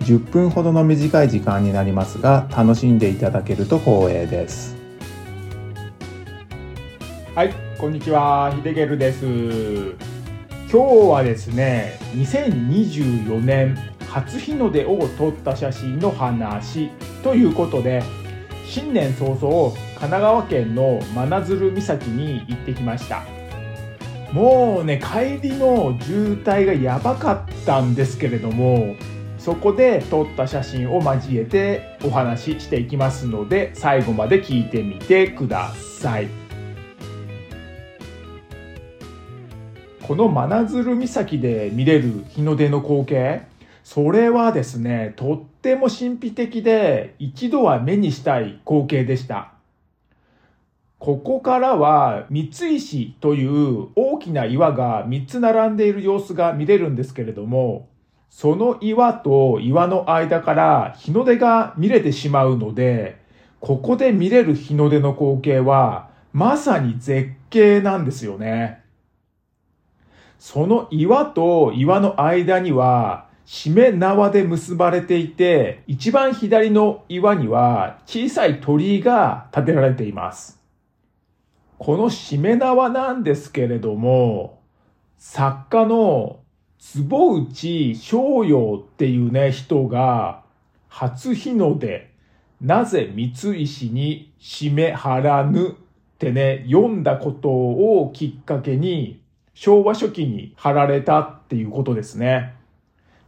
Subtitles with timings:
[0.00, 4.76] 10分ほどの短い時間になりますが楽しんでいただけると光栄です
[7.36, 9.26] はい、こんにちは、ヒデゲルです。
[9.26, 10.78] 今日
[11.10, 13.76] はですね、2024年
[14.08, 16.88] 初日の出を撮った写真の話
[17.22, 18.02] ということで、
[18.64, 23.22] 新年早々、神奈川県の真鶴岬に行ってきました。
[24.32, 28.96] もうね、帰りの渋滞がやばかったんですけれども、
[29.46, 36.26] そこで撮った写真を交えてお話ししていきますので、最後まで聞いてみてください。
[40.02, 43.42] この真鶴岬で見れる日の出の光景、
[43.84, 49.52] それはですね、とっても神秘的で一度は目にしたい光景でした。
[50.98, 57.86] ここからは三石という大きな岩が3つ並んでいる様子が見れるんですけれども、
[58.30, 63.18] その岩と岩の間から日の出が見れてしまうので、
[63.60, 68.84] ここで見れる日の出の光景はまさに絶景なんですよね。
[70.38, 80.60] その岩と岩の間には、しめ縄で結ばれていて、一番左の岩には小さい鳥居が建てられています。
[81.78, 84.60] このしめ縄なんですけれども、
[85.16, 86.40] 作家の
[86.94, 90.44] 坪内翔陽っていうね、人が、
[90.88, 92.12] 初日の出、
[92.60, 95.72] なぜ三石に締め張らぬっ
[96.18, 99.20] てね、読んだことをきっかけに、
[99.52, 102.54] 昭和初期に貼られたっていうことですね。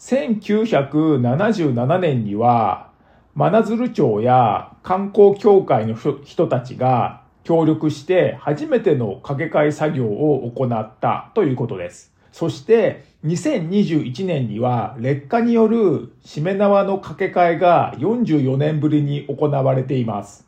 [0.00, 2.90] 1977年には、
[3.34, 12.15] 真鶴町や観光協会の人たちが協力して初めての掛け替え作業を行ったということです。
[12.36, 20.46] そして2021年には劣化によるしめ縄の掛け替えが44年ぶりに行われています。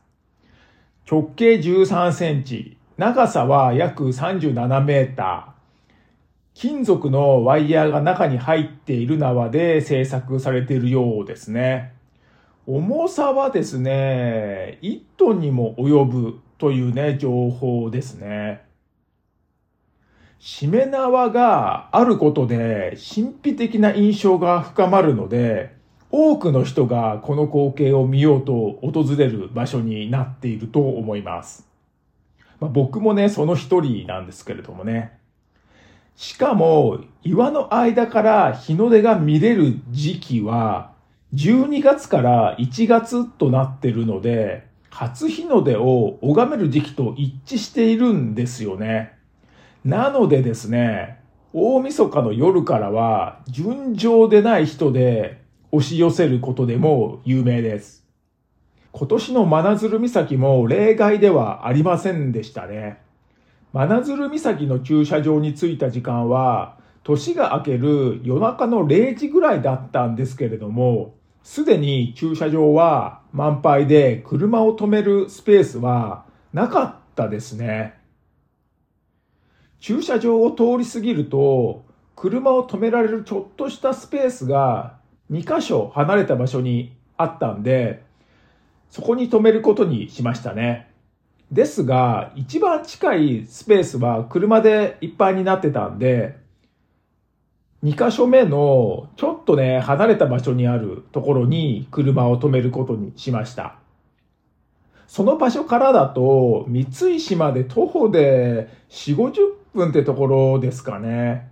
[1.11, 5.91] 直径13センチ、長さは約37メーター、
[6.53, 11.95] 金属のワイヤーが中に入っている縄で製作されているようですね。
[12.67, 18.68] 重さはですね、1トンにも及ぶというね、情報ですね。
[20.39, 25.77] しめ縄があることで神秘的な印象が深まるので、
[26.11, 31.69] 多くの人がこの光景を見ようと訪れる場所になっていると思います。
[32.61, 35.19] まあ、僕もね、その一人なんですけれどもね。
[36.17, 40.93] しかも、岩の間から日の出が見れる時期は、
[41.35, 49.18] 12月から1月となってるので、初日の出を拝める時期と一致しているんですよね。
[49.85, 51.21] なのでですね、
[51.53, 58.07] 大晦日の夜からは、純情でない人で押し寄せることでも有名です。
[58.93, 63.01] 今年の真鶴岬も例外ではありませんでしたね。
[63.73, 77.98] 真鶴岬の駐車場に着いた時間は、年が明ける夜中の0時ぐらいだったんですけれども、すでに駐車場は満杯で車を止めるスペースはなかったですね。
[79.81, 81.85] 駐車場を通り過ぎると、
[82.17, 84.97] 車を止められるちょっとしたスペースが
[85.31, 88.03] 2箇所離れた場所にあったんで、
[88.91, 90.91] そこに止めることにしましたね。
[91.53, 96.37] ですが、一番近いスペースは車でいっぱいになってたんで、
[97.85, 103.77] 2箇所目のちょっとね、離れた場所にあるところに車を止めることにしました。
[105.07, 111.51] その場所からだと、三石まで徒歩で4、50分ってところですかね。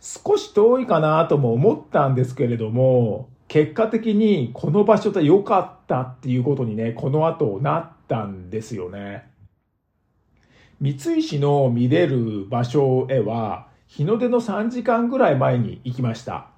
[0.00, 9.26] 少し遠いかなとも思ったんですけれども、結果的にこの場所で良かったっていうことにね、この後なったんですよね。
[10.80, 16.48] 三石の見れる場所へは、日の出の3時間ぐらい前に行きました。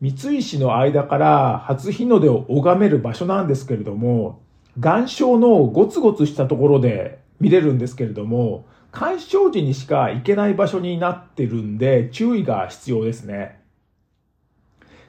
[0.00, 4.42] 三石の間から初日の出を拝める場所なんですけれども、
[4.80, 13.60] 岩礁のゴツゴツしたところで見れるんですけれども、干渉時にしか行けない場所になってるんで注意が必要ですね。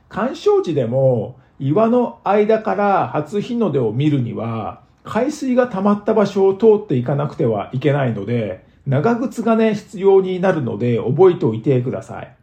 [0.10, 12.36] 干渉時でも岩の間から初日の出を見るには、海水が溜まった場所を通っていかなくてはいけないので、長靴がね、必要になるので覚えておいてください。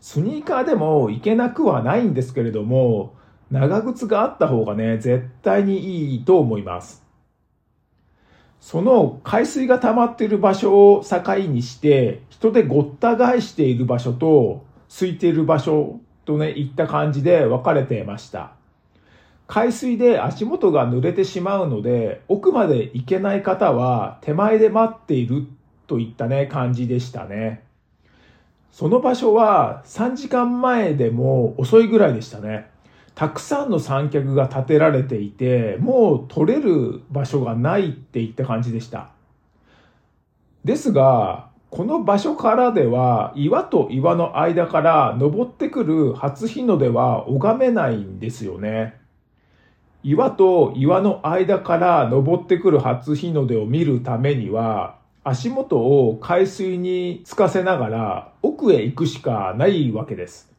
[0.00, 3.14] スニーカーでも行けなくはないんですけれども、
[3.50, 7.02] 長靴があった方がね、絶対にいいと思います。
[8.60, 18.52] その海水が溜まっている場所を境にして、人でごった返している場所と、空いている場所とね、いった感じで分かれていました。
[19.46, 25.46] 海水で足元が濡れてしまうので、奥まで行けない方は手前で待っている
[25.86, 27.64] といったね、感じでしたね。
[28.70, 32.69] その場所は3時間前でも遅いぐらいでしたね。
[33.20, 39.10] たくさんの三脚が建てられていて、もう取れる場所がないっていった感じでした。
[40.64, 48.98] ですが、この場所からでは岩と岩の間から登ってくる初日の出は拝めないんですよね。
[50.02, 60.49] 岩と岩の間から登ってくる初日の出を見るためには、足元を海水につかせながら奥へ行くしかないわけです。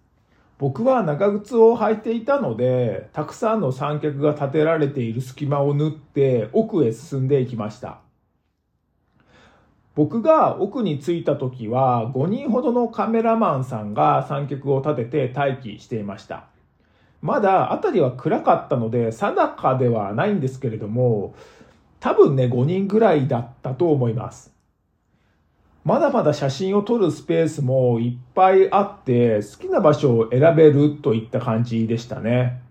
[0.62, 7.98] 僕は長靴を履いていたので、たくさんの三脚が立てられている隙間を縫って奥へ進んでいきました。
[9.96, 16.44] 僕が奥に着いた時は5人ほどのカメラマンさんが三脚を立てて待機していました。
[17.24, 21.34] まだ辺りは暗かったので定かではないんですけれども、
[22.00, 24.54] 多分ね、5人ぐらいだったと思います。
[25.84, 32.62] まだまだ写真を撮るスペースもいっぱいあって、好きな場所を選べるといった感じでしたね。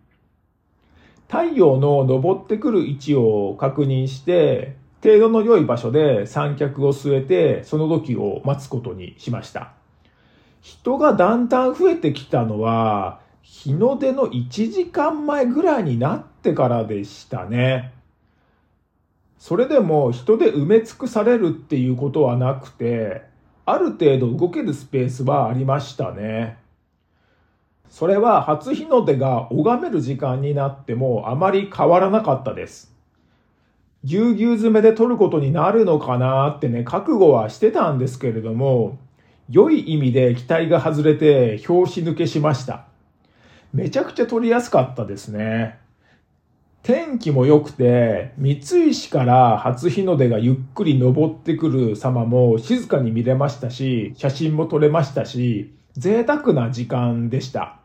[1.29, 9.73] 太陽の昇ってくる位置を確認して、程度の良い場所で三脚を据えて、その時を待つことにしました。
[10.61, 17.93] 人がだんだん増えてきたのは、日の出の1時間前ぐらいになってからでしたね。
[19.41, 23.23] それでも人で埋め尽くされるっていうことはなくて、
[23.65, 26.59] ある程度動けるスペースはありましたね。
[27.89, 32.95] それは初日の出が拝める時間になってもあまり変わらなかったです。
[34.05, 38.99] ぎゅうぎゅう詰めで撮ることになるのかなってね、覚悟はしてたんですけれども、
[39.49, 42.85] 良い意味で期待が外れて拍子抜けしました。
[43.73, 45.79] めちゃくちゃ撮りやすかったですね。
[46.83, 57.77] 天気も良くて、三石から初日の出がゆっくり登ってくる様も静かに見れましたし、写真も撮れましたし、贅沢な時間でした。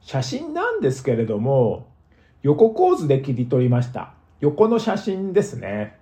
[0.00, 1.88] 写真なんですけれども、
[2.42, 4.14] 横構図で切り取りました。
[4.40, 5.98] 横の写真ですね。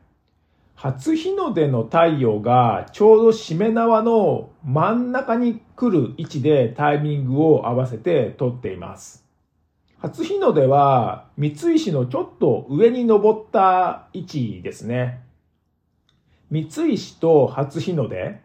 [0.77, 9.24] 初日の出の太陽がちょうどしめ縄の真ん中に来る位置でタイミングを合わせて撮っています。
[10.05, 15.23] 初日の出は三石のちょっと上に登った位置ですね。
[16.51, 18.39] 三石と初日の出、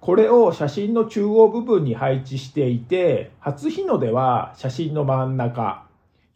[0.00, 5.84] これを写真の中央部分に配置していて、初日の出は写真の真ん中、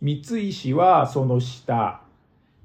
[0.02, 2.02] 三石はその下、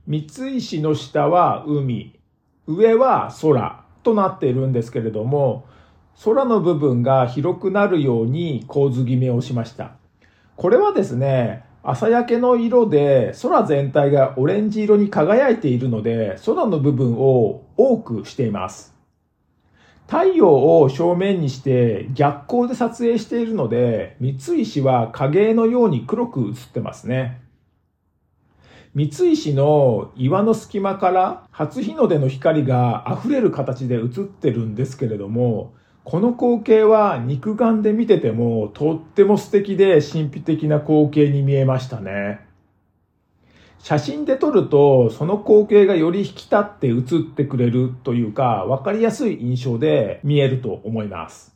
[0.06, 2.20] 三石の下は海、
[2.68, 5.66] 上は空となっているんですけれども、
[6.26, 9.94] 空の部分が広くなるように構図決めをしました。
[10.58, 18.96] これはですね、朝焼けの色で空全体がオレンジ色に輝いているので、空の部分を多くしています。
[20.08, 27.42] 太陽を正面にして逆光で撮影しているので、三石は影絵のように黒く映ってますね。
[28.94, 42.40] 三石の岩の隙間から初日の出の光が溢れる形で映ってるんですけれども、この光景は肉眼で見ててもとっても素敵で神秘的な光景に見えましたね。
[43.80, 47.04] 写真で撮るとその光景がより引き立って映っ
[47.36, 51.56] てくれるというか分かりやすい印象で見えると思います。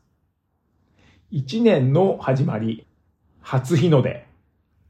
[1.32, 2.86] 一年の始まり、
[3.42, 4.26] 初日の出。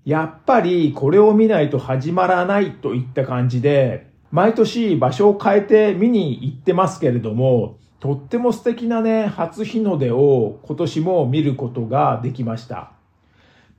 [0.03, 12.91] やっぱりこれを見ないと始まらないといった感じで、毎年場所を変えて見に行ってますけれども、とっても素敵なね、初日の出を今年も見ることができました。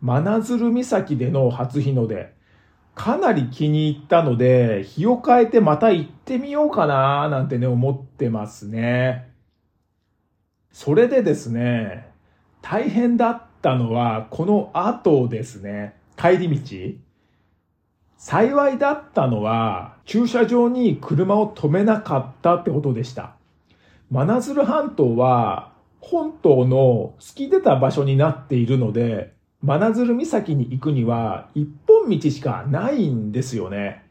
[0.01, 2.35] 真鶴岬での初日の出、
[2.97, 9.31] かなり気に入ったので、日を変えてまた行ってみようかななんてね、思ってますね。
[10.73, 12.09] それでですね、
[12.63, 15.95] 大変だったのはこの後ですね。
[16.17, 16.99] 帰り道
[18.17, 23.36] 幸いだったのは駐車場に車を止めなかったってことでした。
[24.11, 29.33] 真鶴半島は本島の突き出た場所になっているので、
[29.63, 34.05] 真鶴岬に行くには一本道しかないんですよね。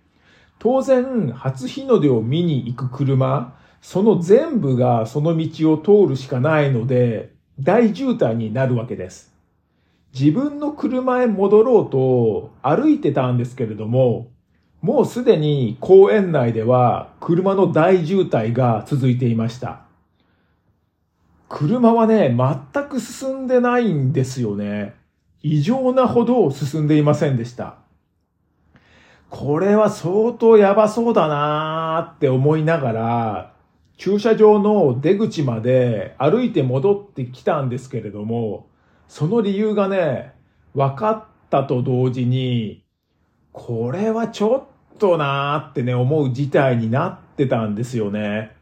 [0.60, 9.34] 当然、初日の出を見に行く車、その全部がその道を通るしかないので、大渋滞になるわけです。
[10.18, 14.28] 自分の車へ戻ろうと歩いてたんですけれども、
[14.86, 19.82] もうすでに公園内では車の大渋滞が続いていました。
[21.50, 24.94] 車はね、全く進んでないんですよね。
[25.42, 27.78] 異常なほど進んでいませんでした。
[29.32, 33.54] これは相当やばそうだなーって思いながら、
[33.98, 38.68] 駐車場の出口まで歩いて戻ってきたんですけれども、
[39.08, 40.34] その理由がね、
[40.76, 42.84] 分かったと同時に、
[43.52, 48.56] これはちょっとなーってね、思う事態になってたんですよね。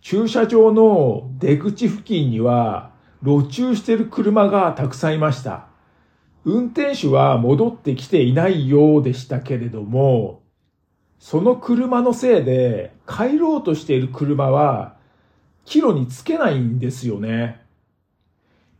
[0.00, 2.90] 駐車場の出口付近には
[3.22, 5.66] 路駐してる車がたくさんいました。
[6.44, 10.40] 運転手は戻ってきていないようでしたけれども、
[11.18, 14.96] その車のせいで帰ろうとしている車は
[15.66, 17.60] 帰路につけないんですよね。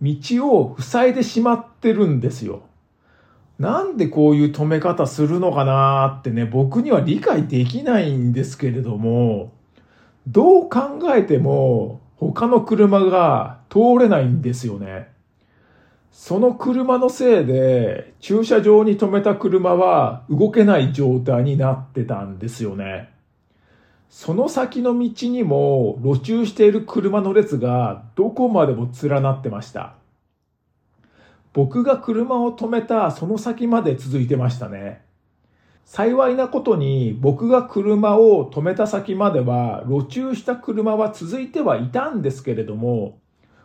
[0.00, 0.14] 道
[0.48, 2.62] を塞いでしまってるんですよ。
[3.60, 9.52] なんでこういう止め方するのかなってね、僕には理解できないんですけれども、
[10.26, 15.08] どう考えても他の車が通れないんですよね。
[16.10, 23.10] その車のせいで駐車場に止めた車は動けない状態になってたんですよね。
[24.08, 29.99] その先の道にも路駐している車の列がどこまでも連なってました。
[31.52, 35.02] 僕が車を止めたその先まで続いてましたね。
[35.84, 43.18] 幸いなことに僕が車を止めた先までは路駐した車は続いてはいたんですけれども、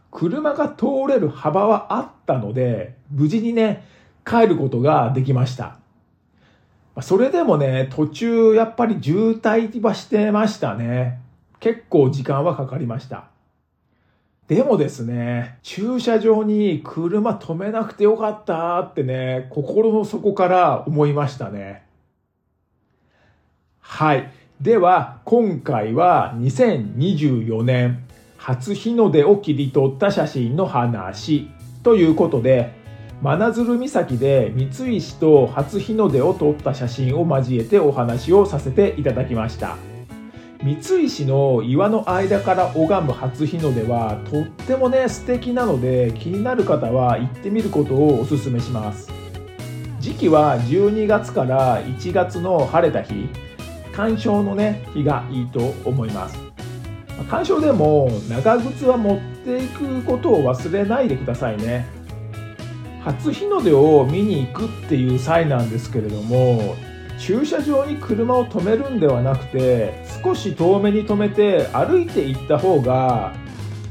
[0.09, 3.85] 車が通れる幅はあったので、無事にね、
[4.25, 5.77] 帰ることができました。
[7.01, 11.19] それでもね、途中やっぱり渋滞はしてましたね。
[11.59, 13.34] 結構時間はかかりました。
[14.47, 21.83] でもですね、駐車場に車止めなくてよかったってね、心の底から思いましたね。
[23.79, 24.31] はい。
[24.61, 28.05] では、今回は2024年
[28.37, 31.49] 初日の出を切り取った写真の話
[31.81, 32.71] ということで、
[33.23, 39.94] 真鶴岬で三石と初日の出を撮った写真を交えてお話をさせていただきました。
[40.63, 49.09] 三石の岩の間から拝む初日の出はとってもね素敵なので気になる方は行ってみることをおすすめします。
[49.99, 53.29] 時期は12月から1月の晴れた日。
[53.91, 56.37] 鑑賞のね日がいいと思います。
[57.29, 61.85] 鑑賞でも長靴は持っていくことを忘れないでくださいね。
[63.03, 66.75] 初日の出を見に行くっていう際なんですけれども
[67.17, 69.93] 駐車場に車を止めるんではなくて
[70.23, 73.33] 少し遠めに止めて歩いて行った方が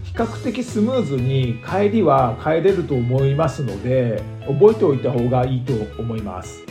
[0.04, 6.64] 比較的スムーズに帰りは帰れると思いますので覚えておいた方がいいと思います。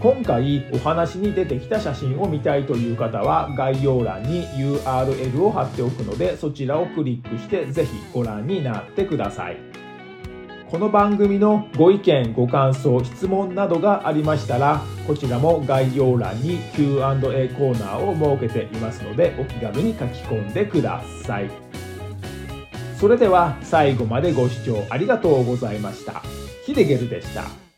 [0.00, 9.69] 今回お話に出てきた写真を見たいという方は概要欄に URL を貼っておくのでそちらをクリックしてぜひご覧になってください。
[10.70, 21.50] この番組のご意見ご感想質問などがありましたらこちらも概要欄に Q&A コーナーを設けていますのでお気軽に書き込んでください。
[23.00, 26.22] それでは最後までご視聴ありがとうございました。
[26.64, 27.69] ヒデゲルでした。